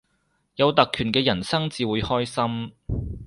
[0.55, 2.73] 有特權嘅人生至會開心